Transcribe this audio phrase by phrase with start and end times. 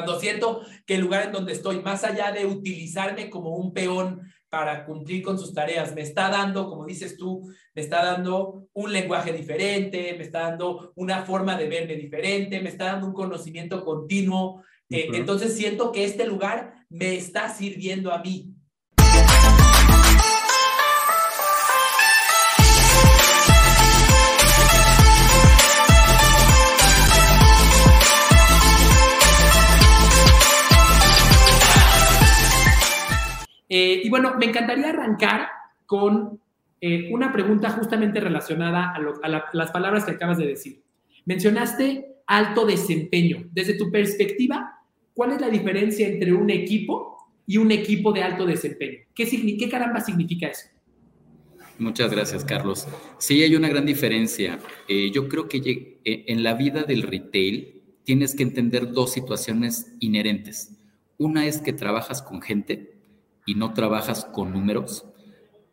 [0.00, 4.22] Cuando siento que el lugar en donde estoy, más allá de utilizarme como un peón
[4.48, 8.92] para cumplir con sus tareas, me está dando, como dices tú, me está dando un
[8.94, 13.84] lenguaje diferente, me está dando una forma de verme diferente, me está dando un conocimiento
[13.84, 14.62] continuo.
[14.88, 18.49] Eh, entonces siento que este lugar me está sirviendo a mí.
[34.00, 35.48] Eh, y bueno, me encantaría arrancar
[35.86, 36.40] con
[36.80, 40.82] eh, una pregunta justamente relacionada a, las palabras que acabas de decir.
[41.26, 43.48] Mencionaste alto desempeño.
[43.52, 44.78] Desde tu perspectiva,
[45.12, 49.00] ¿cuál es la diferencia entre un equipo y un equipo de alto desempeño?
[49.14, 49.26] ¿Qué,
[49.58, 50.68] qué caramba significa eso?
[51.78, 52.86] Muchas gracias, Carlos.
[53.18, 54.58] Sí, hay una gran diferencia.
[54.86, 60.76] Eh, yo creo que en la vida del retail tienes que entender dos situaciones inherentes.
[61.16, 62.99] Una es que trabajas con gente
[63.50, 65.04] y no trabajas con números,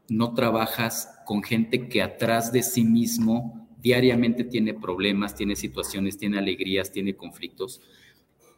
[0.09, 6.39] no trabajas con gente que atrás de sí mismo diariamente tiene problemas, tiene situaciones, tiene
[6.39, 7.79] alegrías, tiene conflictos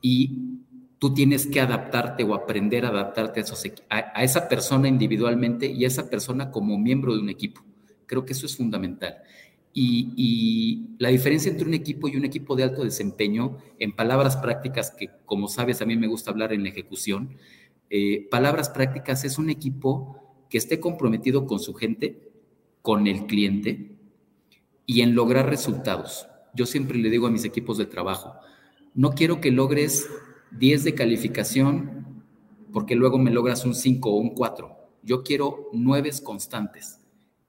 [0.01, 0.37] y
[0.99, 3.43] tú tienes que adaptarte o aprender a adaptarte
[3.89, 7.61] a, esa persona individualmente y a esa persona como miembro de un equipo.
[8.05, 9.17] Creo que eso es fundamental.
[9.73, 14.37] Y, y, la diferencia entre un equipo y un equipo de alto desempeño, en palabras
[14.37, 17.35] prácticas que, como sabes, a mí me gusta hablar en la ejecución,
[17.89, 22.31] eh, palabras prácticas, es un equipo que esté comprometido con su gente,
[22.81, 23.91] con el cliente
[24.85, 26.27] y en lograr resultados.
[26.53, 28.33] Yo siempre le digo a mis equipos de trabajo,
[28.93, 30.09] no quiero que logres
[30.51, 32.23] 10 de calificación
[32.71, 34.75] porque luego me logras un 5 o un 4.
[35.03, 36.99] Yo quiero 9 constantes.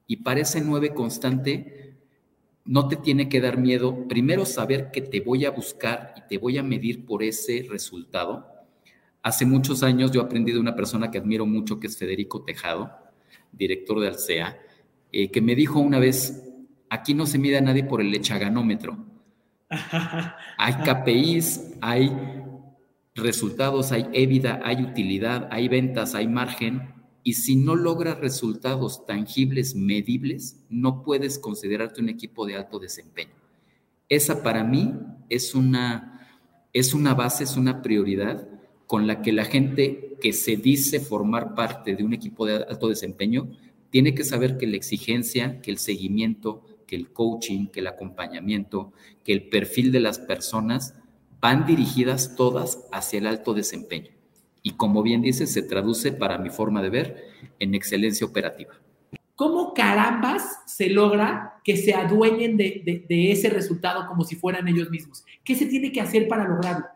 [0.07, 1.95] Y para ese 9 constante,
[2.65, 6.37] no te tiene que dar miedo primero saber que te voy a buscar y te
[6.37, 8.50] voy a medir por ese resultado
[9.23, 12.91] Hace muchos años yo aprendí de una persona que admiro mucho, que es Federico Tejado,
[13.51, 14.57] director de Alsea,
[15.11, 16.43] eh, que me dijo una vez,
[16.89, 18.97] aquí no se mide a nadie por el echaganómetro.
[20.57, 22.11] hay KPIs, hay
[23.13, 26.93] resultados, hay EBITDA, hay utilidad, hay ventas, hay margen,
[27.23, 33.35] y si no logras resultados tangibles, medibles, no puedes considerarte un equipo de alto desempeño.
[34.09, 34.95] Esa para mí
[35.29, 36.27] es una,
[36.73, 38.47] es una base, es una prioridad
[38.91, 42.89] con la que la gente que se dice formar parte de un equipo de alto
[42.89, 43.49] desempeño
[43.89, 48.91] tiene que saber que la exigencia, que el seguimiento, que el coaching, que el acompañamiento,
[49.23, 50.93] que el perfil de las personas
[51.39, 54.11] van dirigidas todas hacia el alto desempeño.
[54.61, 57.23] Y como bien dice, se traduce para mi forma de ver
[57.59, 58.73] en excelencia operativa.
[59.35, 64.89] ¿Cómo carambas se logra que se adueñen de, de ese resultado como si fueran ellos
[64.89, 65.23] mismos?
[65.45, 66.87] ¿Qué se tiene que hacer para lograrlo?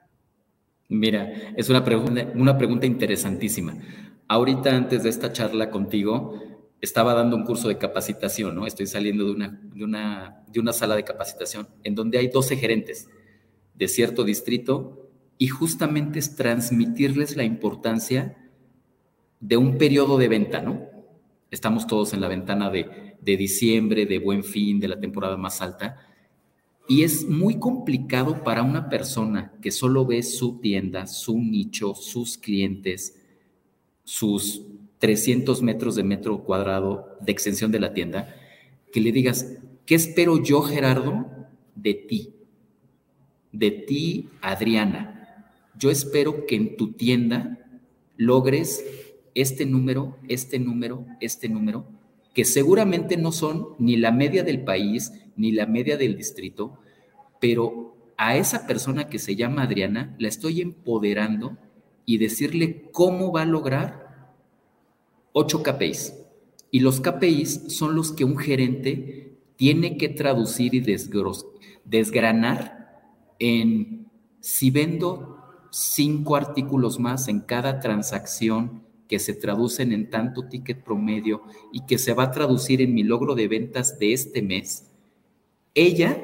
[0.88, 3.76] Mira, es una pregunta, una pregunta interesantísima.
[4.28, 6.40] Ahorita antes de esta charla contigo,
[6.82, 8.68] estaba dando un curso de capacitación, ¿no?
[8.68, 12.58] Estoy saliendo de una, de una, de una sala de capacitación en donde hay 12
[12.58, 13.10] gerentes
[13.74, 18.38] de cierto distrito y justamente es transmitirles la importancia
[19.40, 20.82] de un periodo de venta, ¿no?
[21.50, 25.62] Estamos todos en la ventana de, de diciembre, de buen fin, de la temporada más
[25.62, 25.98] alta
[26.88, 32.38] y es muy complicado para una persona que solo ve su tienda, su nicho, sus
[32.38, 33.20] clientes,
[34.04, 34.62] sus
[35.00, 38.36] 300 metros de metro cuadrado de extensión de la tienda,
[38.94, 41.26] que le digas, ¿qué espero yo, Gerardo,
[41.76, 42.34] de ti?
[43.52, 45.52] De ti, Adriana.
[45.78, 47.60] Yo espero que en tu tienda
[48.16, 48.86] logres
[49.34, 51.88] este número, este número, este número,
[52.34, 56.80] que seguramente no son ni la media del país, ni la media del distrito,
[57.40, 61.58] pero a esa persona que se llama Adriana la estoy empoderando
[62.06, 64.34] y decirle cómo va a lograr
[65.34, 66.14] ocho KPIs.
[66.72, 70.84] Y los KPIs son los que un gerente tiene que traducir y
[71.86, 73.04] desgranar
[73.40, 74.08] en
[74.40, 75.38] si vendo
[75.72, 81.98] cinco artículos más en cada transacción que se traducen en tanto ticket promedio y que
[81.98, 84.92] se va a traducir en mi logro de ventas de este mes,
[85.76, 86.18] ella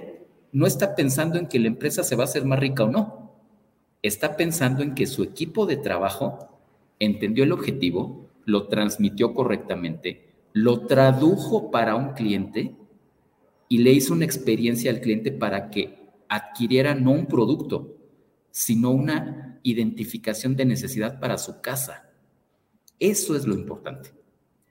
[0.51, 3.31] no está pensando en que la empresa se va a hacer más rica o no.
[4.01, 6.59] Está pensando en que su equipo de trabajo
[6.99, 12.75] entendió el objetivo, lo transmitió correctamente, lo tradujo para un cliente
[13.69, 17.97] y le hizo una experiencia al cliente para que adquiriera no un producto,
[18.49, 22.09] sino una identificación de necesidad para su casa.
[22.99, 24.11] Eso es lo importante.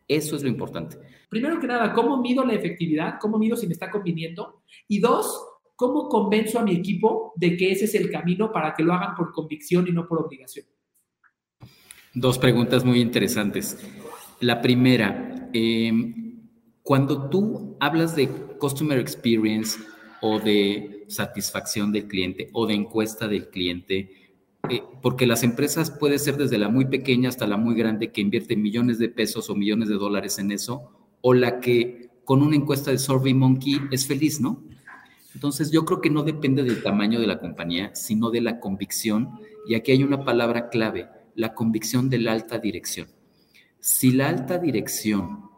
[0.06, 0.98] Eso es lo importante.
[1.30, 3.14] Primero que nada, ¿cómo mido la efectividad?
[3.20, 4.64] ¿Cómo mido si me está conviniendo?
[4.88, 5.46] Y dos,
[5.76, 9.14] ¿cómo convenzo a mi equipo de que ese es el camino para que lo hagan
[9.14, 10.66] por convicción y no por obligación?
[12.12, 13.78] Dos preguntas muy interesantes.
[14.40, 16.48] La primera, em,
[16.82, 18.28] cuando tú hablas de
[18.58, 19.78] Customer Experience
[20.20, 24.34] o de satisfacción del cliente o de encuesta del cliente,
[24.68, 28.20] eh, porque las empresas puede ser desde la muy pequeña hasta la muy grande que
[28.20, 32.56] invierte millones de pesos o millones de dólares en eso, o la que con una
[32.56, 34.62] encuesta de Survey Monkey es feliz, ¿no?
[35.34, 39.38] Entonces yo creo que no depende del tamaño de la compañía, sino de la convicción,
[39.66, 43.08] y aquí hay una palabra clave, la convicción de la alta dirección.
[43.78, 45.50] Si la alta dirección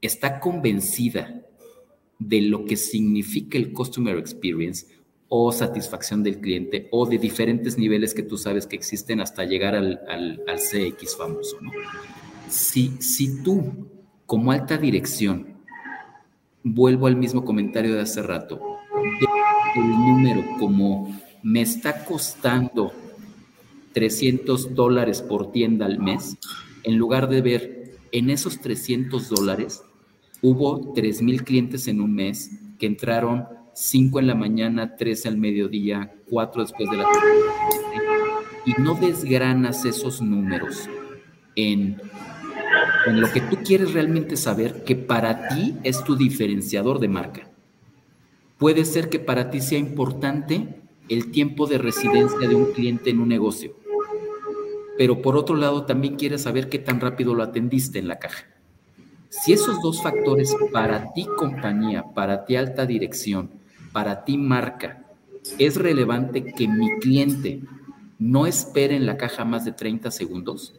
[0.00, 1.42] está convencida
[2.18, 4.86] de lo que significa el Customer Experience,
[5.28, 9.74] o satisfacción del cliente o de diferentes niveles que tú sabes que existen hasta llegar
[9.74, 11.58] al, al, CX famoso.
[11.60, 11.70] ¿no?
[12.48, 13.88] Si, si tú,
[14.28, 15.54] como alta dirección,
[16.62, 18.60] vuelvo al mismo comentario de hace rato,
[19.74, 22.92] el número como me está costando
[23.94, 26.36] 300 dólares por tienda al mes,
[26.82, 29.82] en lugar de ver en esos 300 dólares,
[30.42, 35.38] hubo 3 mil clientes en un mes que entraron 5 en la mañana, 3 al
[35.38, 37.32] mediodía, 4 después de la tarde,
[38.66, 40.86] y no desgranas esos números
[41.56, 41.96] en,
[43.06, 47.50] en lo que tú quieres realmente saber, que para ti es tu diferenciador de marca.
[48.58, 53.20] Puede ser que para ti sea importante el tiempo de residencia de un cliente en
[53.20, 53.74] un negocio,
[54.96, 58.46] pero por otro lado también quieres saber qué tan rápido lo atendiste en la caja.
[59.30, 63.50] Si esos dos factores para ti compañía, para ti alta dirección,
[63.92, 65.04] para ti marca,
[65.58, 67.60] es relevante que mi cliente
[68.18, 70.74] no espere en la caja más de 30 segundos,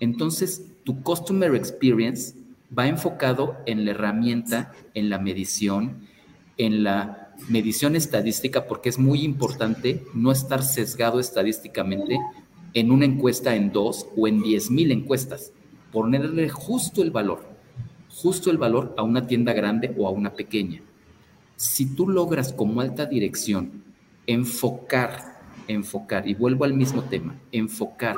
[0.00, 2.34] entonces tu customer experience
[2.76, 6.06] va enfocado en la herramienta, en la medición,
[6.56, 12.18] en la medición estadística, porque es muy importante no estar sesgado estadísticamente
[12.74, 15.52] en una encuesta en dos o en diez mil encuestas,
[15.92, 17.44] ponerle justo el valor,
[18.08, 20.82] justo el valor a una tienda grande o a una pequeña.
[21.56, 23.84] Si tú logras como alta dirección
[24.26, 28.16] enfocar, enfocar, y vuelvo al mismo tema, enfocar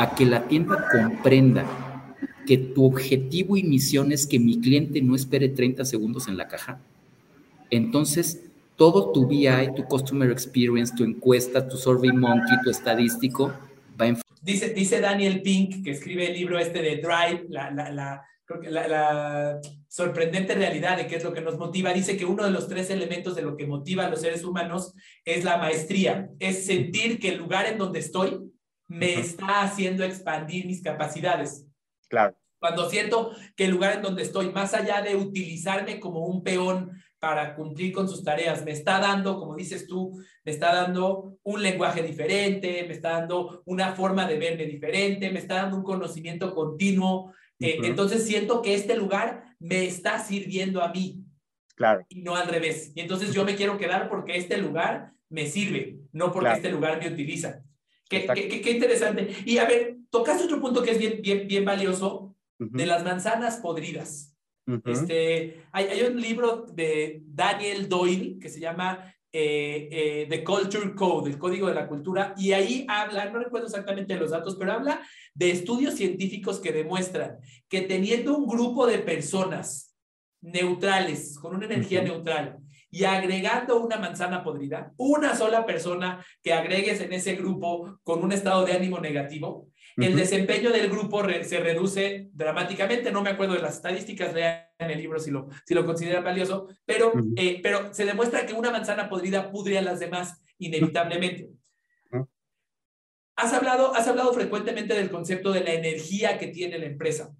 [0.00, 1.66] a que la tienda comprenda
[2.46, 6.48] que tu objetivo y misión es que mi cliente no espere 30 segundos en la
[6.48, 6.80] caja,
[7.68, 8.40] entonces
[8.76, 13.52] todo tu BI, tu Customer Experience, tu encuesta, tu Survey Monkey, tu estadístico,
[14.00, 18.22] va a Dice, dice Daniel Pink, que escribe el libro este de Drive, la, la
[18.62, 22.68] la, sorprendente realidad de qué es lo que nos motiva, dice que uno de los
[22.68, 24.94] tres elementos de lo que motiva a los seres humanos
[25.24, 28.49] es la maestría, es sentir que el lugar en donde estoy
[28.90, 31.64] me está haciendo expandir mis capacidades.
[32.08, 32.36] Claro.
[32.58, 36.90] Cuando siento que el lugar en donde estoy, más allá de utilizarme como un peón
[37.20, 41.62] para cumplir con sus tareas, me está dando, como dices tú, me está dando un
[41.62, 46.52] lenguaje diferente, me está dando una forma de verme diferente, me está dando un conocimiento
[46.52, 51.24] continuo, eh, entonces siento que este lugar me está sirviendo a mí.
[51.76, 52.04] Claro.
[52.08, 52.92] Y no al revés.
[52.94, 56.98] Y entonces yo me quiero quedar porque este lugar me sirve, no porque este lugar
[56.98, 57.62] me utiliza.
[58.10, 59.28] Qué, qué, interesante.
[59.44, 63.58] Y a ver, tocaste otro punto que es bien, bien, bien valioso, de las manzanas
[63.58, 64.36] podridas.
[64.84, 70.92] este, hay, hay, un libro de Daniel Doyle que se llama eh, eh, The Culture
[70.94, 74.72] Code, el código de la cultura, y ahí habla, no recuerdo exactamente los datos, pero
[74.72, 75.00] habla
[75.32, 79.96] de estudios científicos que demuestran que teniendo un grupo de personas
[80.40, 82.58] neutrales, con una energía neutral,
[82.90, 88.32] y agregando una manzana podrida, una sola persona que agregues en ese grupo con un
[88.32, 93.12] estado de ánimo negativo, el desempeño del grupo se reduce dramáticamente.
[93.12, 96.24] No me acuerdo de las estadísticas, lean en el libro si lo, si lo consideran
[96.24, 101.50] valioso, pero, eh, pero se demuestra que una manzana podrida pudre a las demás inevitablemente.
[103.36, 107.34] Has hablado, has hablado frecuentemente del concepto de la energía que tiene la empresa.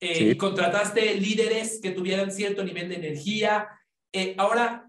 [0.00, 3.68] Eh, contrataste líderes que tuvieran cierto nivel de energía.
[4.12, 4.87] Eh, ahora,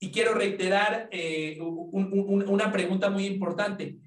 [0.00, 1.08] y quiero reiterar
[1.92, 4.00] una pregunta muy importante.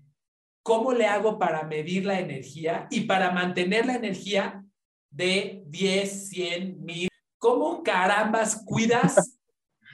[0.64, 4.66] ¿cómo le hago para medir la energía y para mantener la energía
[5.12, 7.10] de 10, 100, 1000?
[7.38, 9.38] ¿Cómo carambas cuidas,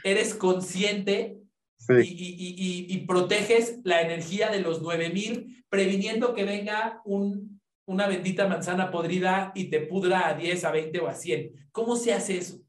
[0.03, 1.41] eres consciente
[1.89, 9.51] y, proteges la energía de los 9000, previniendo que venga un, una bendita manzana podrida
[9.55, 11.69] y te pudra a 10, a 20 o a 100?
[11.71, 12.59] ¿Cómo se hace eso?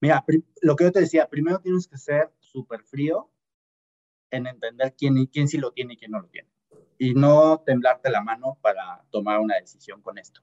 [0.00, 0.24] Mira,
[0.62, 3.30] lo que yo te decía, primero tienes que ser súper frío
[4.30, 6.50] en entender quién, quién sí lo tiene y quién no lo tiene
[6.98, 10.40] y no temblarte la mano para tomar una decisión con esto.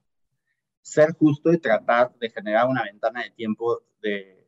[0.82, 4.48] Ser justo y tratar de generar una ventana de tiempo de,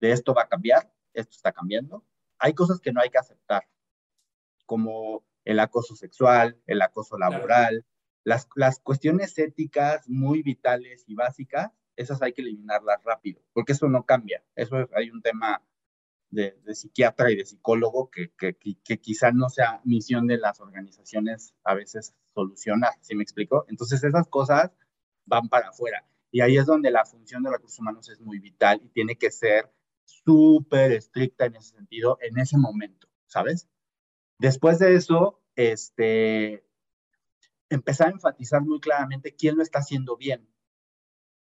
[0.00, 2.04] de esto va a cambiar, esto está cambiando,
[2.38, 3.66] hay cosas que no hay que aceptar,
[4.66, 7.84] como el acoso sexual, el acoso laboral,
[8.22, 13.88] las, las cuestiones éticas muy vitales y básicas, esas hay que eliminarlas rápido, porque eso
[13.88, 14.42] no cambia.
[14.56, 15.62] Eso hay un tema
[16.34, 21.54] de, psiquiatra y de psicólogo que, que, que, quizá no sea misión de las organizaciones
[21.64, 23.64] a veces solucionar, ¿sí me explico?
[23.68, 24.72] Entonces esas cosas
[25.24, 26.04] van para afuera.
[26.30, 29.30] Y ahí es donde la función de recursos humanos es muy vital y tiene que
[29.30, 29.72] ser
[30.04, 33.68] súper estricta en ese sentido en ese momento, ¿sabes?
[34.38, 36.66] Después de eso, este,
[37.70, 40.48] empezar a enfatizar muy claramente quién lo está haciendo bien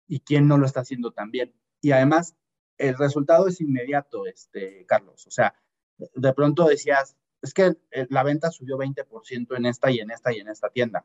[0.06, 1.54] y quién no lo está haciendo tan bien.
[1.80, 2.36] Y además,
[2.80, 5.26] el resultado es inmediato, este, Carlos.
[5.26, 5.54] O sea,
[5.98, 7.76] de pronto decías, es que
[8.08, 11.04] la venta subió 20% en esta y en esta y en esta tienda.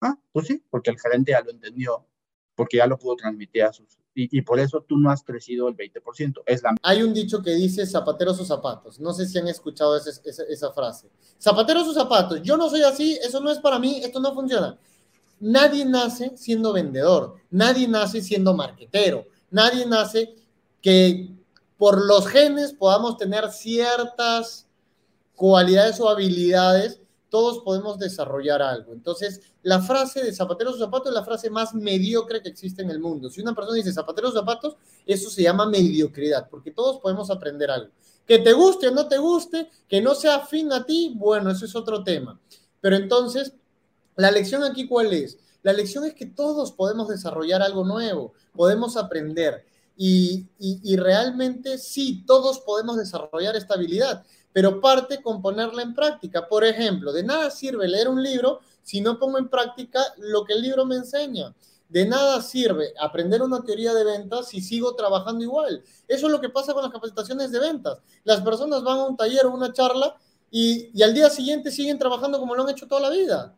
[0.00, 2.06] Ah, pues sí, porque el gerente ya lo entendió,
[2.54, 3.98] porque ya lo pudo transmitir a sus...
[4.14, 6.42] Y, por eso tú no has crecido el 20%.
[6.44, 6.74] Es la...
[6.82, 9.00] Hay un dicho que dice zapateros o zapatos.
[9.00, 10.10] No sé si han escuchado esa,
[10.48, 11.08] esa frase.
[11.40, 12.42] Zapateros o zapatos.
[12.42, 14.78] Yo no soy así, eso no es para mí, esto no funciona.
[15.40, 20.41] Nadie nace siendo vendedor, nadie nace siendo marquetero, nadie nace
[20.82, 21.34] que
[21.78, 24.66] por los genes podamos tener ciertas
[25.34, 27.00] cualidades o habilidades,
[27.32, 28.92] todos podemos desarrollar algo.
[28.92, 32.90] Entonces, la frase de zapateros o zapatos es la frase más mediocre que existe en
[32.90, 33.30] el mundo.
[33.30, 37.70] Si una persona dice zapateros o zapatos, eso se llama mediocridad, porque todos podemos aprender
[37.70, 37.90] algo.
[38.26, 41.64] Que te guste o no te guste, que no sea afín a ti, bueno, eso
[41.64, 42.38] es otro tema.
[42.82, 43.54] Pero entonces,
[44.16, 45.38] la lección aquí cuál es?
[45.62, 49.64] La lección es que todos podemos desarrollar algo nuevo, podemos aprender.
[49.96, 56.48] Y, realmente sí, todos podemos desarrollar esta habilidad, pero parte con ponerla en práctica.
[56.48, 60.54] Por ejemplo, de nada sirve leer un libro si no pongo en práctica lo que
[60.54, 61.54] el libro me enseña.
[61.88, 65.84] De nada sirve aprender una teoría de ventas si sigo trabajando igual.
[66.08, 67.98] Eso es lo que pasa con las capacitaciones de ventas.
[68.24, 70.16] Las personas van a un taller o una charla
[70.50, 73.54] y, y al día siguiente siguen trabajando como lo han hecho toda la vida.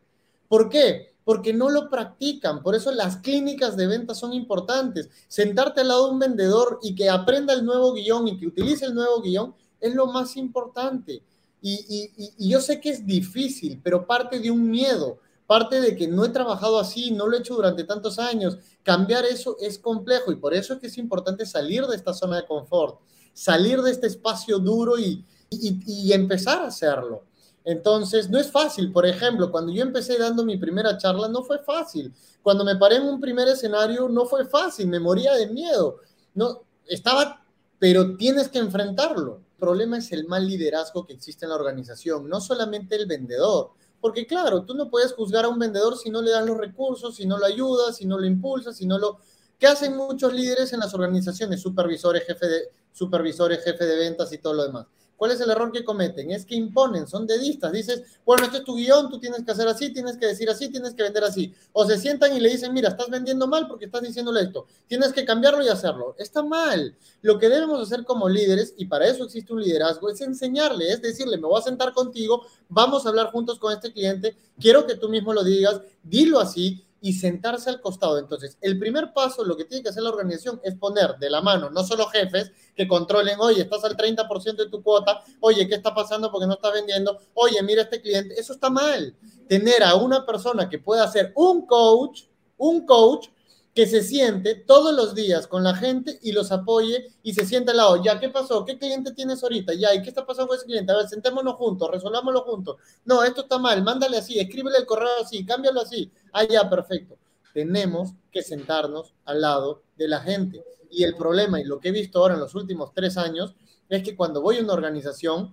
[0.48, 1.13] ¿Por qué?
[1.24, 2.62] Porque no lo practican.
[2.62, 5.08] Por eso las clínicas de venta son importantes.
[5.26, 8.84] Sentarte al lado de un vendedor y que aprenda el nuevo guion y que utilice
[8.84, 11.22] el nuevo guion es lo más importante.
[11.60, 16.26] Y, yo sé que es difícil, pero parte de un miedo, parte de que no
[16.26, 18.58] he trabajado así, no lo he hecho durante tantos años.
[18.82, 22.36] Cambiar eso es complejo y por eso es que es importante salir de esta zona
[22.36, 23.00] de confort,
[23.32, 27.24] salir de este espacio duro y, y empezar a hacerlo.
[27.64, 28.92] Entonces, no es fácil.
[28.92, 32.12] Por ejemplo, cuando yo empecé dando mi primera charla, no fue fácil.
[32.42, 34.86] Cuando me paré en un primer escenario, no fue fácil.
[34.86, 35.96] Me moría de miedo.
[36.34, 37.42] No, estaba,
[37.78, 39.36] pero tienes que enfrentarlo.
[39.54, 43.70] El problema es el mal liderazgo que existe en la organización, no solamente el vendedor.
[43.98, 47.16] Porque claro, tú no puedes juzgar a un vendedor si no le das los recursos,
[47.16, 49.20] si no lo ayudas, si no lo impulsas, si no lo...
[49.58, 51.62] ¿Qué hacen muchos líderes en las organizaciones?
[51.62, 55.70] Supervisores, jefe de, supervisores, jefe de ventas y todo lo demás ¿Cuál es el error
[55.72, 56.30] que cometen?
[56.30, 57.72] Es que imponen, son dedistas.
[57.72, 60.68] Dices, bueno, este es tu guion, tú tienes que hacer así, tienes que decir así,
[60.68, 61.54] tienes que vender así.
[61.72, 64.66] O se sientan y le dicen, mira, estás vendiendo mal porque estás diciéndole esto.
[64.86, 66.16] Tienes que cambiarlo y hacerlo.
[66.18, 66.96] Está mal.
[67.22, 71.00] Lo que debemos hacer como líderes, y para eso existe un liderazgo, es enseñarle, es
[71.00, 74.96] decirle, me voy a sentar contigo, vamos a hablar juntos con este cliente, quiero que
[74.96, 78.18] tú mismo lo digas, dilo así, y sentarse al costado.
[78.18, 81.42] Entonces, el primer paso, lo que tiene que hacer la organización es poner de la
[81.42, 85.74] mano, no solo jefes que controlen, oye, estás al 30% de tu cuota, oye, ¿qué
[85.74, 87.18] está pasando porque no estás vendiendo?
[87.34, 89.14] Oye, mira este cliente, eso está mal.
[89.46, 92.22] Tener a una persona que pueda ser un coach,
[92.56, 93.28] un coach
[93.74, 97.72] que se siente todos los días con la gente y los apoye y se siente
[97.72, 98.02] al lado.
[98.02, 98.64] Ya, ¿qué pasó?
[98.64, 99.74] ¿Qué cliente tienes ahorita?
[99.74, 100.92] Ya, ¿y qué está pasando con ese cliente?
[100.92, 102.76] A ver, sentémonos juntos, resolvámoslo juntos.
[103.04, 106.10] No, esto está mal, mándale así, escríbele el correo así, cámbialo así.
[106.32, 107.18] Ah, ya, perfecto.
[107.52, 110.64] Tenemos que sentarnos al lado de la gente.
[110.88, 113.56] Y el problema, y lo que he visto ahora en los últimos tres años,
[113.88, 115.52] es que cuando voy a una organización,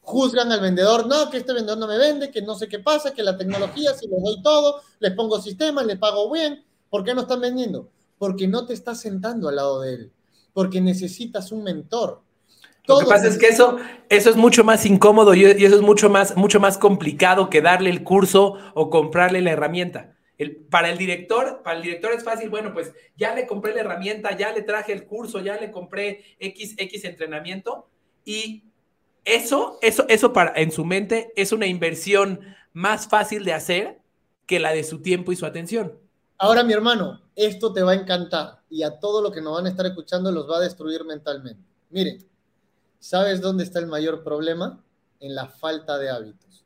[0.00, 3.14] juzgan al vendedor, no, que este vendedor no me vende, que no sé qué pasa,
[3.14, 7.14] que la tecnología, si les doy todo, les pongo sistemas, les pago bien, ¿Por qué
[7.14, 7.88] no están vendiendo?
[8.18, 10.12] Porque no te estás sentando al lado de él,
[10.52, 12.22] porque necesitas un mentor.
[12.86, 13.78] Lo que pasa es que eso,
[14.08, 17.90] eso es mucho más incómodo y, eso es mucho más, mucho más complicado que darle
[17.90, 20.16] el curso o comprarle la herramienta.
[20.38, 23.82] El, para el director, para el director es fácil, bueno, pues ya le compré la
[23.82, 27.88] herramienta, ya le traje el curso, ya le compré X, X entrenamiento
[28.24, 28.64] y
[29.24, 32.40] eso, eso, eso para, en su mente es una inversión
[32.72, 34.00] más fácil de hacer
[34.46, 35.99] que la de su tiempo y su atención.
[36.42, 39.66] Ahora, mi hermano, esto te va a encantar y a todo lo que nos van
[39.66, 41.62] a estar escuchando los va a destruir mentalmente.
[41.90, 42.26] Miren,
[42.98, 44.82] ¿sabes dónde está el mayor problema?
[45.18, 46.59] En la falta de hábitos.